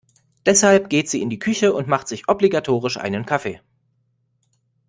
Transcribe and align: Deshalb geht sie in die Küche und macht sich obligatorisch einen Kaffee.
Deshalb 0.47 0.89
geht 0.89 1.11
sie 1.11 1.21
in 1.21 1.29
die 1.29 1.37
Küche 1.37 1.73
und 1.75 1.87
macht 1.87 2.07
sich 2.07 2.27
obligatorisch 2.27 2.97
einen 2.97 3.27
Kaffee. 3.27 3.61